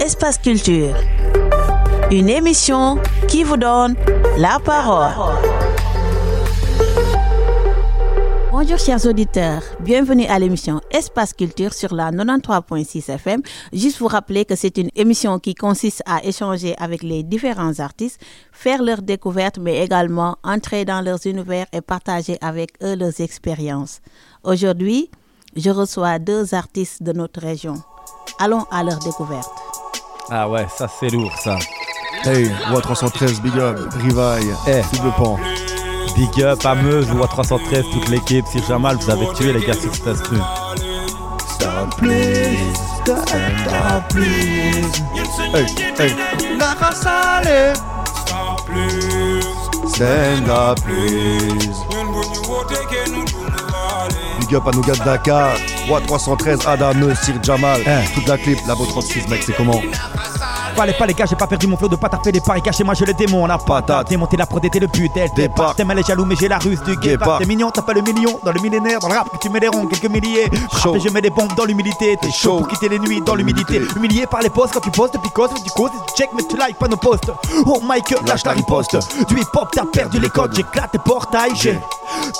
[0.00, 0.94] Espace Culture.
[2.10, 3.96] Une émission qui vous donne
[4.38, 5.12] la parole.
[8.52, 13.42] Bonjour chers auditeurs, bienvenue à l'émission Espace Culture sur la 93.6 FM.
[13.72, 18.20] Juste vous rappeler que c'est une émission qui consiste à échanger avec les différents artistes,
[18.52, 24.00] faire leurs découvertes, mais également entrer dans leurs univers et partager avec eux leurs expériences.
[24.42, 25.10] Aujourd'hui,
[25.54, 27.74] je reçois deux artistes de notre région.
[28.38, 29.50] Allons à leur découverte.
[30.30, 31.56] Ah ouais, ça c'est lourd ça.
[32.24, 34.82] Hey, Voix 313, big up, Rivaille, Eh.
[34.96, 35.38] double pan.
[36.16, 39.74] Big up à Meuse, Voix 313, toute l'équipe, Sir Jamal, vous avez tué les gars
[39.74, 40.36] sur cet instru.
[45.54, 45.66] Hey,
[45.98, 46.10] hey.
[49.86, 51.76] Stand up, please.
[54.40, 55.50] Big up à nos gars de Dakar,
[55.88, 58.02] Roi 313, Adam, Sir Jamal, Hein.
[58.14, 59.80] toute la clip, Labo 36, mec, c'est comment?
[60.76, 62.84] Fallait pas les gars, j'ai pas perdu mon flow de pas taper les paris, caché
[62.84, 64.08] moi je le démon, la patate.
[64.10, 65.74] Démonter la prod était le but, elle Départ.
[65.74, 67.38] T'aimes les jaloux, mais j'ai la ruse du guépard.
[67.38, 69.60] T'es mignon, t'as pas le million dans le millénaire, dans le rap que tu mets
[69.60, 70.50] des ronds, quelques milliers.
[70.82, 70.94] Chaud.
[70.94, 72.18] Et je mets des bombes dans l'humilité.
[72.20, 73.80] T'es chaud pour quitter les nuits dans l'humidité.
[73.96, 76.56] Humilié par les postes quand tu postes, puis cause, du cause, tu check, mais tu
[76.56, 77.32] like pas nos posts.
[77.64, 78.96] Oh Mike, lâche la riposte.
[79.28, 81.78] Du hip hop, t'as perdu les codes, j'éclate tes portails, j'ai.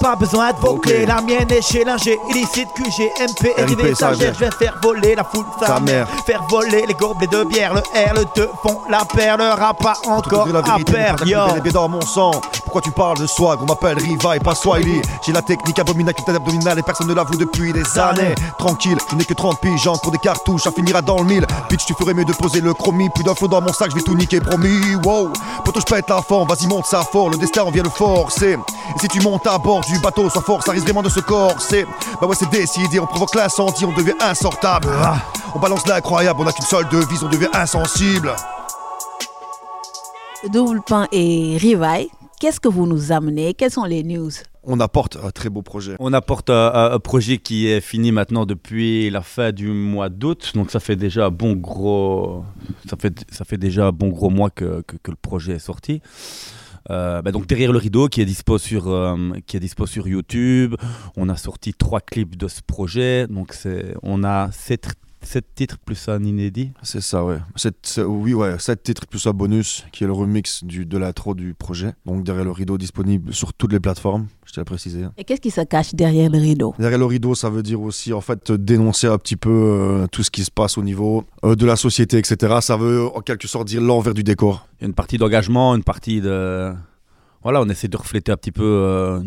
[0.01, 4.75] Pas besoin clés, la mienne est chez l'ingé, illicite QG, MP, RIV, je vais faire
[4.83, 6.07] voler la foule, sa, mère.
[6.27, 9.83] Faire voler les gobelets de bière, le R, le 2 font la paire, le rap
[9.83, 11.39] pas encore à perdre, yo.
[11.73, 12.33] dans mon sang.
[12.65, 15.01] Pourquoi tu parles de swag On m'appelle Riva et pas Swahili.
[15.25, 18.35] J'ai la technique abominable, tête abdominale et personne ne l'avoue depuis des années.
[18.59, 21.47] Tranquille, je n'ai que 30 piges, encore des cartouches, ça finira dans le mille.
[21.69, 23.09] Bitch, tu ferais mieux de poser le chromie.
[23.11, 24.95] Plus d'infos dans mon sac, je vais tout niquer, promis.
[25.05, 25.31] Wow,
[25.65, 27.31] poto, je pète la forme, vas-y, monte ça fort.
[27.31, 28.53] Le destin, on vient le forcer.
[28.53, 31.21] Et si tu montes à bord du bateau, sois fort, ça risque vraiment de se
[31.21, 31.87] corser.
[32.21, 34.89] Bah ouais, c'est décidé, on provoque l'incendie, on devient insortable.
[35.03, 35.17] Ah,
[35.57, 38.31] On balance l'incroyable, on a qu'une seule devise, on devient insensible.
[40.53, 42.09] Double Pan et Rivaille,
[42.39, 43.55] qu'est-ce que vous nous amenez?
[43.55, 44.31] Quelles sont les news?
[44.65, 45.97] On apporte un très beau projet.
[45.99, 50.11] On apporte un, un- un projet qui est fini maintenant depuis la fin du mois
[50.11, 52.45] d'août, donc ça fait déjà un bon gros,
[52.87, 55.59] ça fait, ça fait déjà un bon gros mois que, que- que le projet est
[55.59, 56.03] sorti.
[56.91, 59.17] Euh, bah donc derrière le rideau qui est dispo sur euh,
[59.49, 60.77] qui est dispo sur YouTube,
[61.17, 64.91] on a sorti trois clips de ce projet, donc c'est on a sept,
[65.27, 66.71] sept titres plus un inédit.
[66.83, 67.39] C'est ça, ouais.
[67.57, 71.35] Sept- oui, ouais, 7 titres plus un bonus qui est le remix du, de l'intro
[71.35, 71.93] du projet.
[72.07, 75.05] Donc derrière le rideau disponible sur toutes les plateformes, je tiens à préciser.
[75.19, 76.75] Et qu'est-ce qui se cache derrière le rideau?
[76.79, 80.23] Derrière le rideau, ça veut dire aussi en fait dénoncer un petit peu euh, tout
[80.23, 82.57] ce qui se passe au niveau euh, de la société, etc.
[82.61, 84.67] Ça veut en quelque sorte dire l'envers du décor.
[84.81, 86.73] Il y a une partie d'engagement, une partie de.
[87.47, 89.21] Voilà, on essaie de refléter un petit peu euh,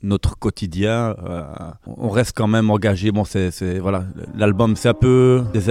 [0.00, 1.16] notre quotidien.
[1.28, 1.42] euh,
[1.88, 3.10] on reste quand même engagé.
[3.10, 4.04] Bon, c'est, voilà,
[4.36, 5.70] l'album, c'est un peu des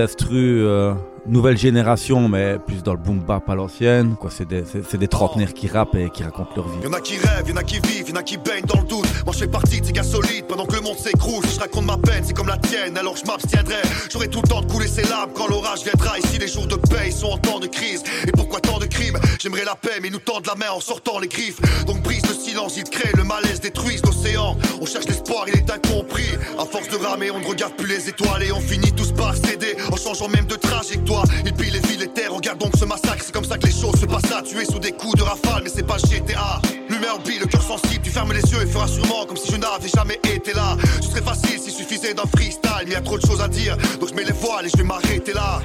[0.65, 0.95] euh,
[1.25, 4.15] nouvelle génération, mais plus dans le boom bap à l'ancienne.
[4.19, 6.83] Quoi, c'est des, c'est, des trentenaires qui rappent et qui racontent leur vie.
[6.83, 9.07] Y'en a qui rêvent, y'en a qui vivent, y'en a qui baignent dans le doute.
[9.25, 11.45] Moi je fais partie de ces gars solides pendant que le monde s'écroule.
[11.45, 13.81] Si je raconte ma peine, c'est comme la tienne, alors je m'abstiendrai.
[14.11, 16.17] J'aurai tout le temps de couler ses larmes quand l'orage viendra.
[16.19, 18.03] Ici les jours de paix ils sont en temps de crise.
[18.27, 19.17] Et pourquoi tant de crimes?
[19.39, 21.59] J'aimerais la paix, mais ils nous tendent la main en sortant les griffes.
[21.85, 24.57] Donc brise le silence, ils créent le malaise, détruisent l'océan.
[24.81, 26.31] On cherche l'espoir, il est incompris.
[26.59, 29.35] À force de ramer, on ne regarde plus les étoiles et on finit tous par
[29.35, 31.12] céder en changeant même de trajectoire.
[31.45, 33.23] Ils pillent les villes, les terres, regarde donc ce massacre.
[33.23, 35.61] C'est comme ça que les choses se passent à tuer sous des coups de rafale,
[35.63, 36.61] mais c'est pas GTA.
[36.89, 39.57] L'humain oublie, le cœur sensible, tu fermes les yeux et feras sûrement comme si je
[39.57, 40.77] n'avais jamais été là.
[41.01, 43.77] Ce serait facile s'il suffisait d'un freestyle, mais y a trop de choses à dire,
[43.99, 45.61] donc je mets les voiles et je vais m'arrêter là.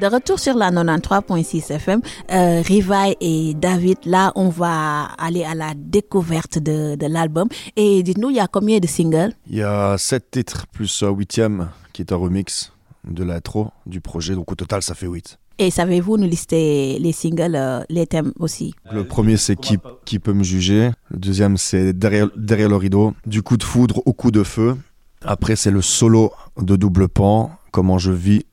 [0.00, 2.00] De retour sur la 93.6 FM,
[2.32, 7.48] euh, Rivaille et David, là, on va aller à la découverte de, de l'album.
[7.76, 9.34] Et dites-nous, il y a combien de singles?
[9.48, 12.71] Il y a 7 titres plus un huitième qui est un remix
[13.04, 14.34] de l'intro du projet.
[14.34, 15.38] Donc au total, ça fait 8.
[15.58, 20.18] Et savez-vous nous lister les singles, euh, les thèmes aussi Le premier, c'est qui, qui
[20.18, 20.90] peut me juger.
[21.10, 23.14] Le deuxième, c'est derrière, derrière le rideau.
[23.26, 24.76] Du coup de foudre au coup de feu.
[25.22, 27.52] Après, c'est le solo de double pan.
[27.70, 28.44] Comment je vis.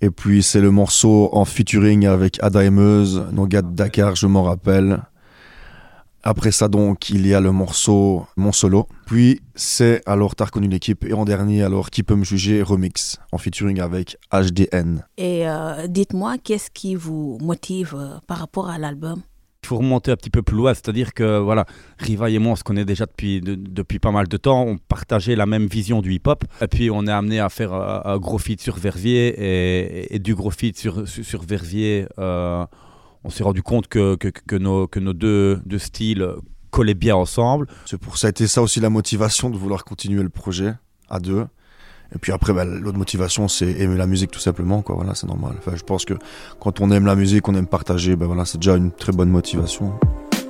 [0.00, 4.16] Et puis, c'est le morceau en featuring avec Ada et Meuse, nos gars de Dakar,
[4.16, 5.00] je m'en rappelle.
[6.26, 8.88] Après ça, donc, il y a le morceau Mon Solo.
[9.06, 11.04] Puis, c'est alors T'as reconnu l'équipe.
[11.04, 15.04] Et en dernier, alors, Qui peut me juger Remix, en featuring avec HDN.
[15.18, 19.20] Et euh, dites-moi, qu'est-ce qui vous motive euh, par rapport à l'album?
[19.62, 21.64] Il faut remonter un petit peu plus loin, c'est-à-dire que voilà,
[21.98, 24.76] Riva et moi, on se connaît déjà depuis, de- depuis pas mal de temps, on
[24.76, 28.18] partageait la même vision du hip-hop, et puis on est amené à faire euh, un,
[28.18, 32.66] gros feat sur Verviers, et, et du gros feat sur, sur, sur Verviers, euh,
[33.24, 36.28] on s'est rendu compte que, que, que nos, que nos deux, deux styles
[36.70, 37.66] collaient bien ensemble.
[37.86, 40.74] C'est pour ça a été ça aussi la motivation de vouloir continuer le projet
[41.08, 41.46] à deux.
[42.14, 44.82] Et puis après, bah, l'autre motivation, c'est aimer la musique tout simplement.
[44.82, 44.94] Quoi.
[44.94, 45.54] Voilà, c'est normal.
[45.58, 46.14] Enfin, je pense que
[46.60, 49.30] quand on aime la musique, on aime partager, bah, voilà, c'est déjà une très bonne
[49.30, 49.92] motivation.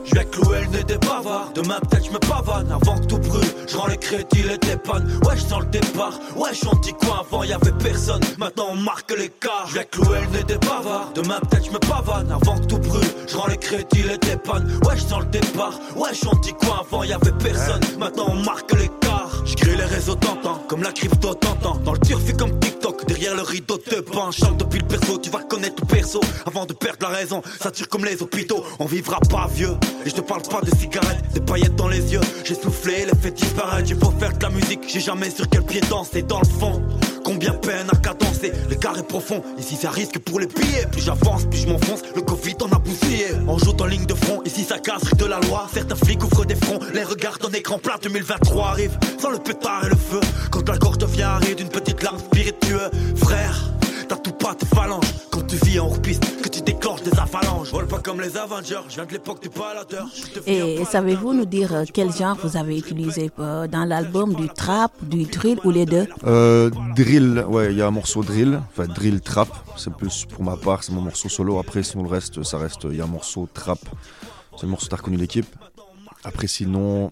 [0.04, 0.84] Je vais clouer le nez
[1.24, 1.52] des bavards.
[1.54, 3.44] Demain, peut-être je me pavane avant que tout brûle.
[3.66, 5.06] Je rends les crédits, les dépannes.
[5.24, 6.18] Ouais, je sens le départ.
[6.36, 8.20] Ouais, je dit quoi avant, y avait personne.
[8.38, 9.66] Maintenant, on marque l'écart.
[9.68, 11.12] Je vais clouer le nez des bavards.
[11.14, 13.08] Demain, peut-être je me pavane avant que tout brûle.
[13.26, 14.66] Je rends les crédits, les dépannes.
[14.84, 15.78] Ouais, je sens le départ.
[15.96, 17.80] Ouais, je dit quoi avant, y avait personne.
[17.98, 19.30] Maintenant, on marque l'écart.
[19.44, 21.76] Je crée les réseaux tentants, comme la crypto tentant.
[21.84, 24.30] Dans le turfu comme TikTok, derrière le rideau de pain.
[24.30, 25.73] Chante depuis le perso, tu vas connaître
[26.12, 26.20] le.
[26.46, 28.64] Avant de perdre la raison, ça tire comme les hôpitaux.
[28.78, 29.76] On vivra pas vieux.
[30.04, 32.20] Et je te parle pas de cigarettes, des paillettes dans les yeux.
[32.44, 33.88] J'ai soufflé, les fait disparaître.
[33.88, 36.82] J'ai beau faire de la musique, j'ai jamais sur quel pied danser dans le fond.
[37.24, 39.42] Combien peine à cadencer, l'écart est profond.
[39.58, 40.86] Ici ça risque pour les billets.
[40.92, 42.02] Plus j'avance, plus je m'enfonce.
[42.14, 43.28] Le Covid en a bousillé.
[43.48, 45.66] On joue en ligne de front, ici ça casse de la loi.
[45.72, 47.98] Certains flics ouvrent des fronts, les regards en écran plat.
[48.02, 50.20] 2023 arrive sans le pétard et le feu.
[50.50, 52.90] Quand la gorge devient aride d'une petite larme spiritueuse.
[53.16, 53.70] Frère,
[54.08, 55.04] t'as tout pas tes phalanges.
[55.62, 57.70] Vis en hors-piste, que tu déclenches des avalanches.
[57.70, 60.08] Vole pas comme les Avengers, je viens de l'époque du baladeur.
[60.46, 64.92] Et savez-vous nous dire euh, quel genre vous avez utilisé euh, dans l'album Du trap,
[65.02, 66.08] du drill ou les deux?
[66.24, 69.48] Euh, Drill, ouais, il y a un morceau drill, enfin drill trap.
[69.76, 71.58] C'est plus pour ma part, c'est mon morceau solo.
[71.58, 73.78] Après, sinon le reste, ça reste, il y a un morceau trap.
[74.56, 75.46] C'est le morceau t'as reconnu l'équipe.
[76.24, 77.10] Après, sinon,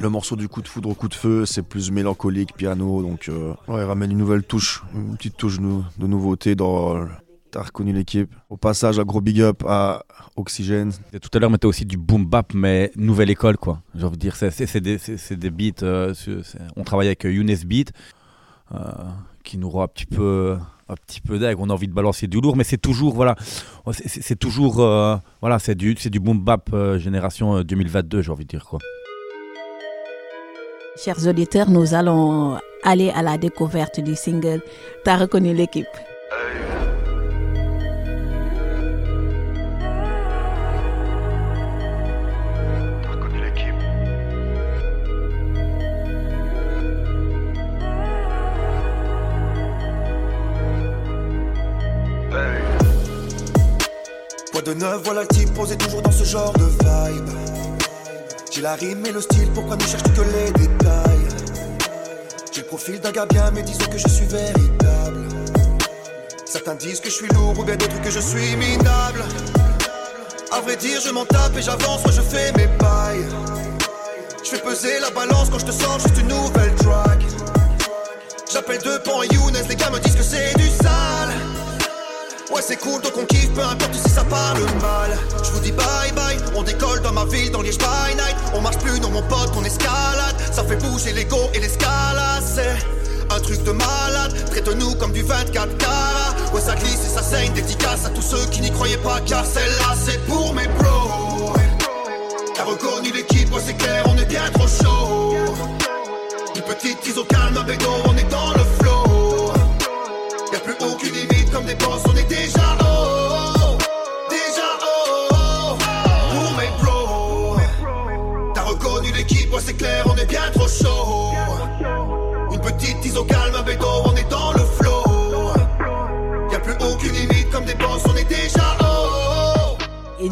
[0.00, 3.28] le morceau du coup de foudre au coup de feu, c'est plus mélancolique, piano, donc
[3.28, 7.06] euh, ouais, il ramène une nouvelle touche, une petite touche de, nouveauté dans.
[7.52, 8.34] T'as reconnu l'équipe.
[8.48, 10.04] Au passage, un gros big up à
[10.36, 10.90] Oxygène.
[11.20, 13.82] tout à l'heure, on mettait aussi du boom bap, mais nouvelle école, quoi.
[13.94, 14.98] J'ai envie de dire, c'est des,
[15.36, 15.82] des, beats.
[15.82, 16.14] Euh,
[16.76, 17.92] on travaille avec Younes Beat,
[18.74, 18.78] euh,
[19.44, 20.56] qui nous rend un petit peu
[20.88, 23.34] un petit peu d'aigle, on a envie de balancer du lourd, mais c'est toujours, voilà,
[23.92, 24.74] c'est toujours,
[25.40, 28.78] voilà, c'est du, du boom bap génération 2022, j'ai envie de dire, quoi.
[30.96, 34.60] Chers auditeurs, nous allons aller à la découverte du single
[35.04, 35.86] T'as reconnu l'équipe.
[54.52, 57.28] Quoi de neuf, voilà le type posé toujours dans ce genre de vibe.
[58.50, 61.28] J'ai la rime et le style, pourquoi ne cherches que les détails?
[62.52, 65.28] J'ai le profil d'un gars bien, mais disons que je suis véritable.
[66.46, 69.24] Certains disent que je suis lourd ou bien d'autres que je suis minable.
[70.52, 73.26] À vrai dire, je m'en tape et j'avance, moi je fais mes pailles.
[74.42, 77.20] Je fais peser la balance quand je te sors juste une nouvelle track.
[78.50, 80.71] J'appelle deux pans et Younes, les gars me disent que c'est du.
[82.52, 85.18] Ouais, c'est cool, donc on kiffe, peu importe si ça parle mal.
[85.42, 88.36] Je vous dis bye bye, on décolle dans ma ville, dans Liège by night.
[88.54, 90.36] On marche plus dans mon pote, on escalade.
[90.52, 92.76] Ça fait bouger l'ego et l'escalade, c'est
[93.34, 94.34] un truc de malade.
[94.50, 96.34] Traite-nous comme du 24 carats.
[96.52, 99.46] Ouais, ça glisse et ça saigne, dédicace à tous ceux qui n'y croyaient pas, car
[99.46, 101.11] celle-là, c'est pour mes bros.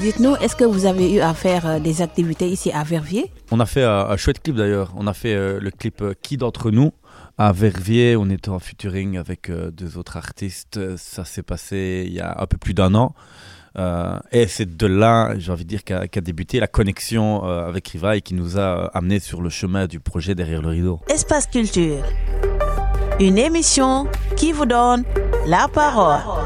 [0.01, 3.31] Dites-nous, est-ce que vous avez eu à faire euh, des activités ici à Verviers?
[3.51, 4.93] On a fait un, un chouette clip d'ailleurs.
[4.97, 6.91] On a fait euh, le clip euh, Qui d'entre nous?
[7.39, 10.97] À Verviers, on était en featuring avec euh, deux autres artistes.
[10.97, 13.15] Ça s'est passé il y a un peu plus d'un an.
[13.79, 17.87] Euh, et c'est de là, j'ai envie de dire, qu'a débuté la connexion euh, avec
[17.89, 21.01] Riva et qui nous a amené sur le chemin du projet Derrière le rideau.
[21.09, 22.03] Espace Culture,
[23.21, 25.05] une émission qui vous donne
[25.47, 26.40] la parole.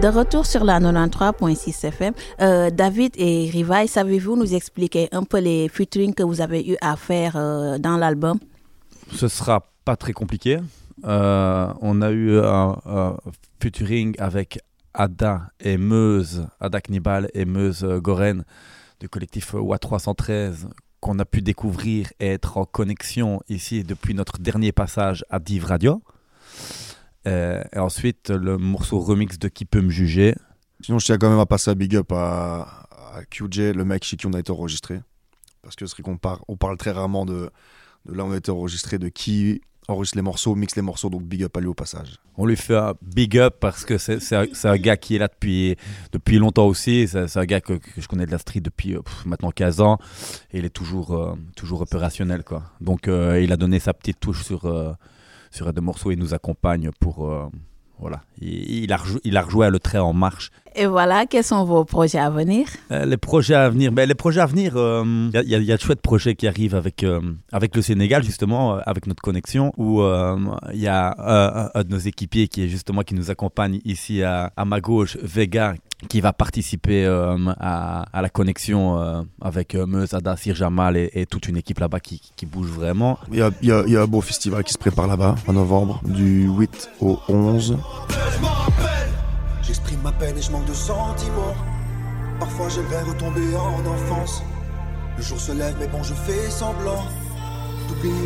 [0.00, 5.38] De retour sur la 93.6 FM, euh, David et Rivaille, savez-vous nous expliquer un peu
[5.38, 8.38] les featuring que vous avez eu à faire euh, dans l'album?
[9.12, 10.58] Ce sera pas très compliqué.
[11.04, 13.16] Euh, on a eu un, un,
[13.60, 14.60] featuring avec
[14.94, 18.44] Ada et Meuse, Ada Knibal et Meuse Goren
[18.98, 20.68] du collectif WA 313
[21.00, 25.64] qu'on a pu découvrir et être en connexion ici depuis notre dernier passage à Div
[25.66, 26.00] Radio.
[27.26, 30.34] Euh, et ensuite, le morceau remix de Qui peut me juger.
[30.80, 34.04] Sinon, je tiens quand même à passer un big up à, à QJ, le mec
[34.04, 35.00] chez qui on a été enregistré.
[35.62, 37.50] Parce que c'est qu'on parle, on parle très rarement de,
[38.06, 41.10] de là où on a été enregistré, de qui enregistre les morceaux, mixe les morceaux,
[41.10, 42.18] donc big up à lui au passage.
[42.36, 45.76] On lui fait un big up parce que c'est un, gars qui est là depuis,
[46.12, 47.08] depuis longtemps aussi.
[47.08, 49.80] C'est un gars que, que je connais de la street depuis euh, pff, maintenant 15
[49.80, 49.98] ans.
[50.52, 52.44] Et il est toujours, euh, toujours opérationnel.
[52.44, 52.62] Quoi.
[52.80, 54.92] Donc euh, il a donné sa petite touche sur, euh,
[55.52, 57.30] sur un des morceaux et nous accompagne pour.
[57.30, 57.48] euh,
[58.00, 58.22] voilà.
[58.40, 60.50] Il, il il a rejoué le trait en marche.
[60.74, 62.66] Et voilà, quels sont vos projets à venir?
[62.90, 65.58] Euh, les projets à venir, ben, les projets à venir, il y, a- y a-
[65.58, 67.20] y a de chouettes projets qui arrivent avec, euh,
[67.52, 71.84] avec le Sénégal, justement, euh, avec notre connexion, où il y a euh, un, un
[71.84, 75.74] de nos équipiers qui est justement qui nous accompagne ici à, à ma gauche, Vega,
[76.08, 80.96] qui va participer euh, à, à la connexion euh, avec euh, Meuse, Ada, Sir Jamal
[80.96, 83.18] et, et toute une équipe là-bas qui, qui bouge vraiment.
[83.30, 85.06] Il y a, il y a- il y a un beau festival qui se prépare
[85.06, 87.76] là-bas, en novembre, du 8 au 11.
[90.22, 91.56] Peine et je manque de sentiments.
[92.38, 94.40] Parfois j'aimerais retomber en enfance.
[95.16, 97.02] Le jour se lève, mais bon, je fais semblant.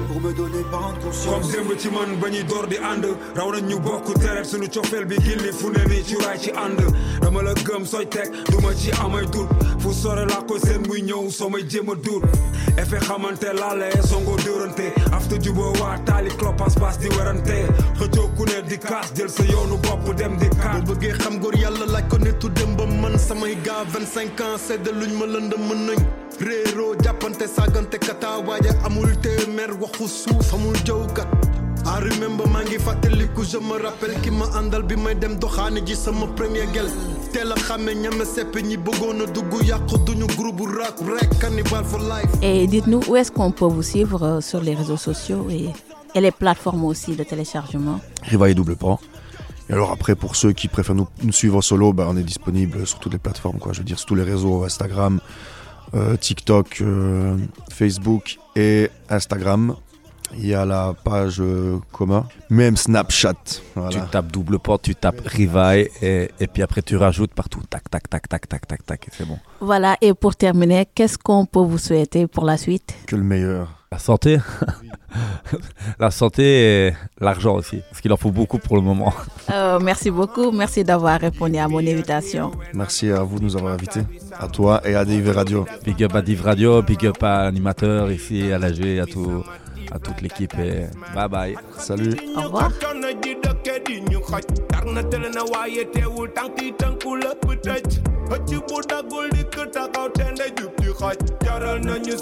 [0.08, 1.50] Pour me donner pas de comme conscience.
[1.50, 3.04] démb ci man ba ñuy door di ànd.
[3.34, 6.50] Raw nañ ñu bokk deret suñu cofeel bi gilli fu ne nii ci raay ci
[6.52, 6.78] ànd.
[7.20, 9.48] Dama la gëm sooy teg du ma ci amay dut
[9.80, 12.22] fu sore laa koy seen muy ñëw soo may jéem a dut
[12.78, 14.92] effet xamante laale songo dóorante.
[15.12, 17.66] After juboo waa taali clopas bas di werante.
[17.98, 18.25] Xëccoo
[18.76, 20.82] di kaas jël sa yoonu bopp dem di kaas.
[20.84, 24.58] Boo bëggee xam góor yàlla laaj ko nitu dem ba man samay gaa 25 ans
[24.68, 26.00] sedd luñ ma lënd mën nañ.
[26.40, 31.26] Réeroo jàppante saagante kata waaye amul téeméer waxu suuf amul jawkat.
[31.86, 35.80] I remember maa ngi fàttaliku je me rappelle ki ma àndal bi may dem doxaane
[35.86, 36.88] ji sama premier gel.
[37.32, 41.38] Teel a xàmme ñame sepp ñi bëggoon a dugg yàqu duñu groupe bu rap rek
[41.40, 42.30] cannibal for life.
[42.42, 45.68] Et dites-nous où est-ce qu'on peut vous suivre euh, sur les réseaux sociaux et,
[46.16, 48.98] et les plateformes aussi de téléchargement Riva et double pas.
[49.68, 52.86] Et alors après, pour ceux qui préfèrent nous, nous suivre solo, bah, on est disponible
[52.86, 53.72] sur toutes les plateformes, quoi.
[53.72, 55.20] Je veux dire, sur tous les réseaux, Instagram,
[55.94, 57.36] euh, TikTok, euh,
[57.70, 59.76] Facebook et Instagram.
[60.34, 63.34] Il y a la page euh, commun, même Snapchat.
[63.90, 67.60] Tu tapes double porte, tu tapes Rivaille et, et puis après tu rajoutes partout.
[67.70, 69.38] Tac, tac, tac, tac, tac, tac, tac, et c'est bon.
[69.60, 72.94] Voilà, et pour terminer, qu'est-ce qu'on peut vous souhaiter pour la suite?
[73.06, 73.75] Que le meilleur.
[73.92, 74.38] La santé
[75.98, 76.42] La santé
[76.88, 79.12] et l'argent aussi, parce qu'il en faut beaucoup pour le moment.
[79.50, 82.50] Euh, Merci beaucoup, merci d'avoir répondu à mon invitation.
[82.74, 84.02] Merci à vous de nous avoir invités.
[84.38, 85.64] À toi et à DIV Radio.
[85.84, 89.44] Big up à Div Radio, big up à l'animateur ici, à l'AG, à, tout,
[89.92, 91.56] à toute l'équipe et bye bye.
[91.78, 92.16] Salut.
[92.36, 92.70] Au revoir.
[94.10, 94.42] Ñu xoj
[94.94, 95.42] na tële na
[95.92, 96.28] teewul
[97.22, 97.82] lépp tëj
[98.68, 98.76] bu
[99.74, 102.14] taxaw tende jub di xoj jaral nañu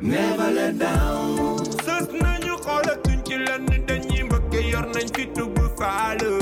[0.00, 1.58] never let down.
[1.84, 6.32] sës nañu xoolatuñ ci lenn dañuy mbëkke yor nañ fi tubb faalu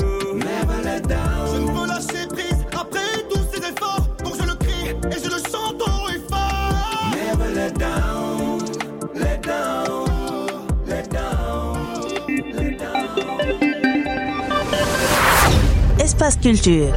[0.45, 2.32] never let down ne peux lâcher
[16.31, 16.93] Culture,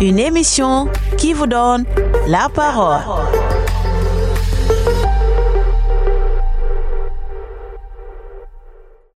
[0.00, 0.86] une émission
[1.18, 1.84] qui vous donne
[2.28, 3.43] la parole.